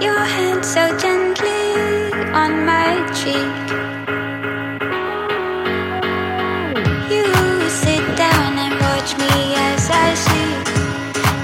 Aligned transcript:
your 0.00 0.18
hand 0.18 0.64
so 0.64 0.96
gently 0.96 2.12
on 2.32 2.64
my 2.64 2.94
cheek. 3.18 3.56
You 7.10 7.26
sit 7.68 8.04
down 8.16 8.58
and 8.58 8.74
watch 8.80 9.16
me 9.18 9.54
as 9.56 9.90
I 9.90 10.14
sleep. 10.14 10.66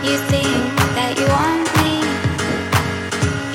You 0.06 0.16
think 0.30 0.70
that 0.94 1.12
you 1.18 1.26
want 1.26 1.66
me. 1.82 1.94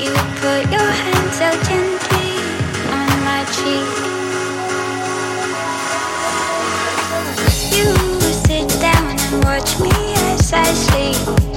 You 0.03 0.11
put 0.43 0.63
your 0.75 0.91
hand 1.03 1.29
so 1.39 1.49
gently 1.69 2.31
on 2.99 3.09
my 3.23 3.41
cheek. 3.55 3.89
You 7.77 7.93
sit 8.47 8.67
down 8.81 9.17
and 9.17 9.43
watch 9.45 9.79
me 9.79 9.91
as 10.31 10.51
I 10.51 10.65
sleep. 10.73 11.48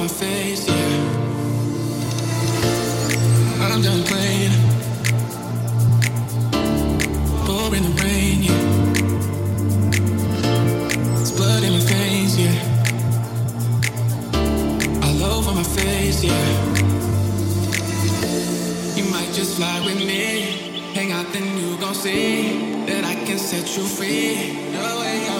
my 0.00 0.08
face, 0.08 0.66
yeah. 0.66 1.20
I'm 3.60 3.82
done 3.82 4.02
playing. 4.04 4.52
Pour 7.44 7.74
in 7.76 7.82
the 7.82 7.94
rain, 8.02 8.42
yeah. 8.48 8.64
It's 11.20 11.32
blood 11.32 11.62
in 11.62 11.72
my 11.72 11.80
veins, 11.80 12.34
yeah. 12.40 12.56
All 15.04 15.22
over 15.34 15.52
my 15.54 15.64
face, 15.64 16.24
yeah. 16.24 16.48
You 18.96 19.04
might 19.10 19.32
just 19.34 19.56
fly 19.56 19.80
with 19.84 19.98
me. 19.98 20.24
Hang 20.94 21.12
out, 21.12 21.30
then 21.32 21.46
you 21.58 21.76
gon' 21.78 21.94
see 21.94 22.84
that 22.86 23.04
I 23.04 23.14
can 23.26 23.38
set 23.38 23.76
you 23.76 23.84
free. 23.84 24.72
No 24.72 25.00
way 25.00 25.39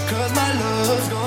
because 0.00 0.34
my 0.34 0.52
love's 0.60 1.08
gone. 1.08 1.25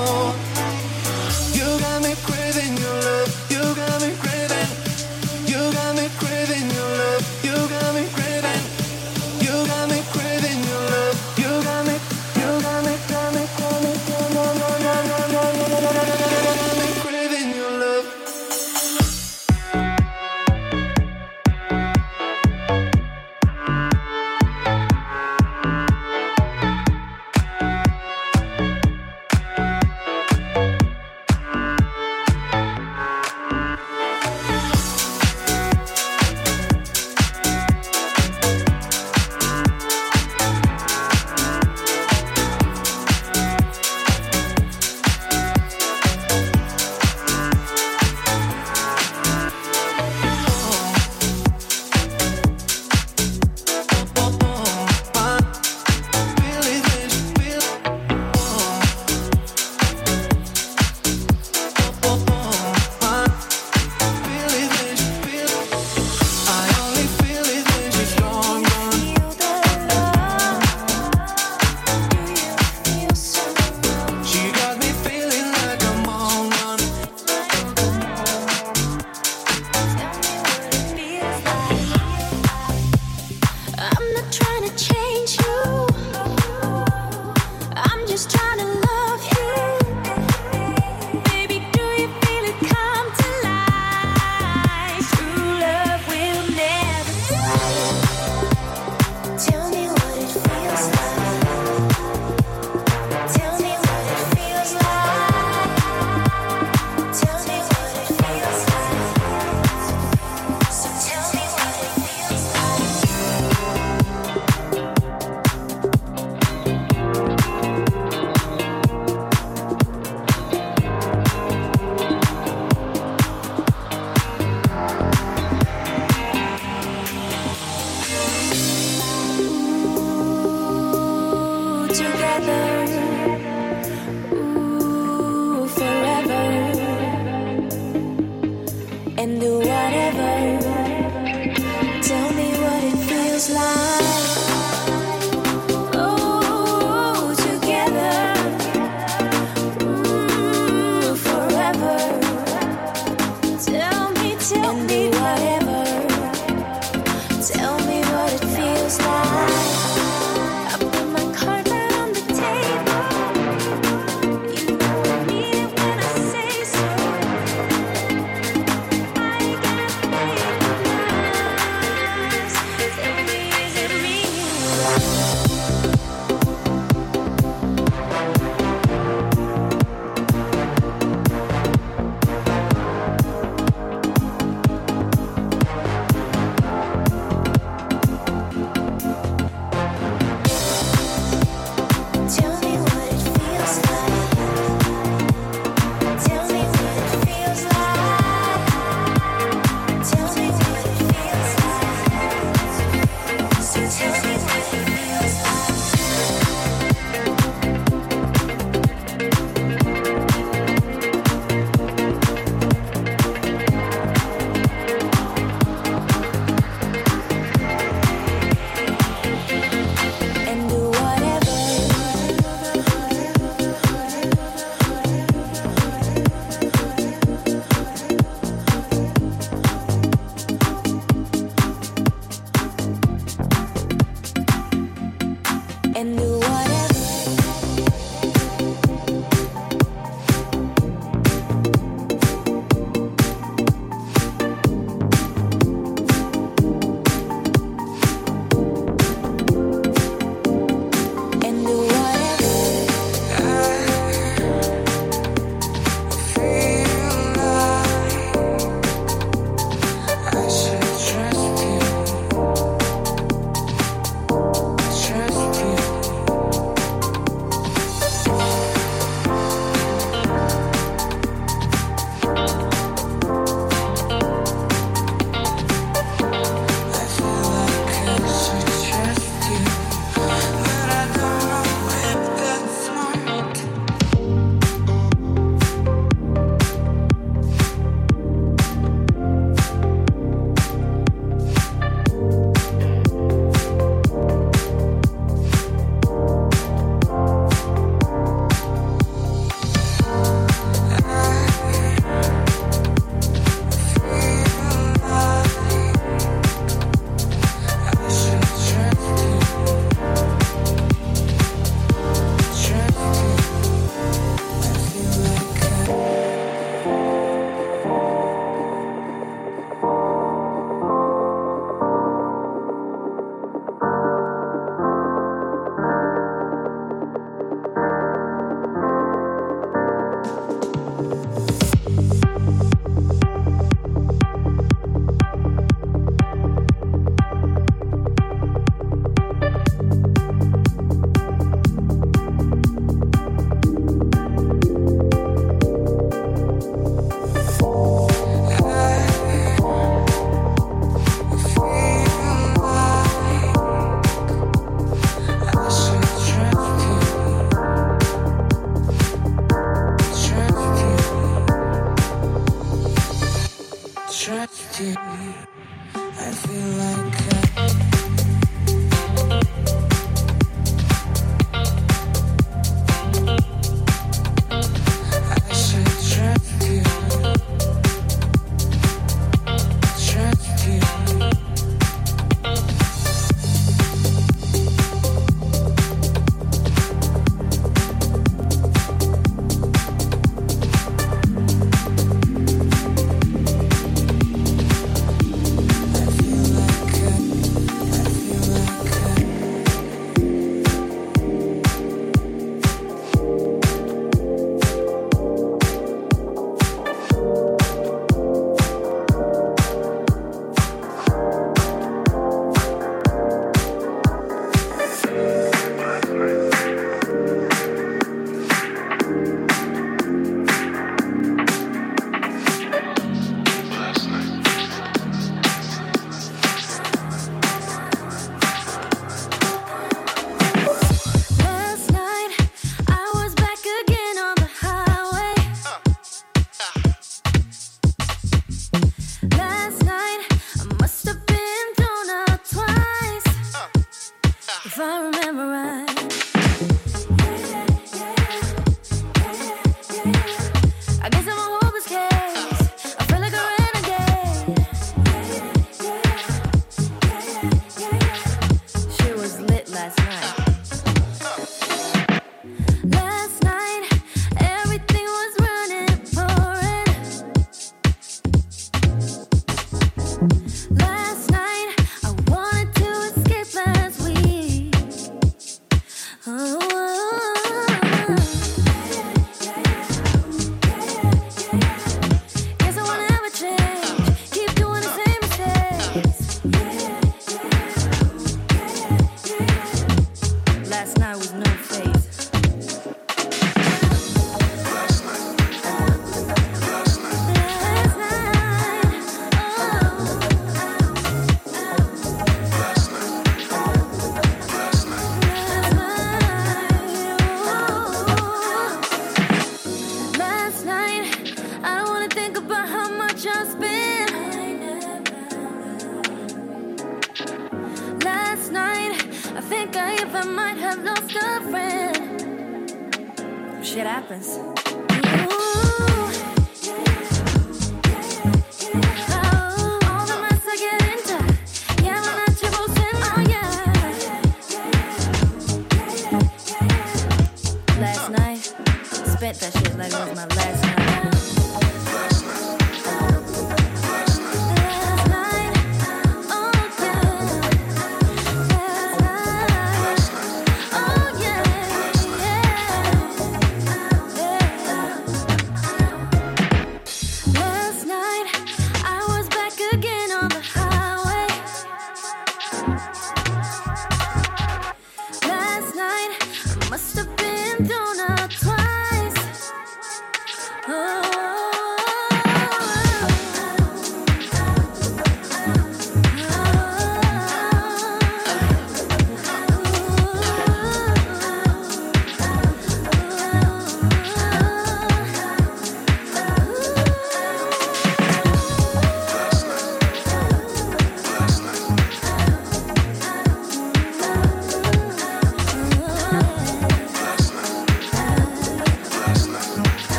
trying 84.31 84.69
to 84.69 84.75
change 84.75 85.38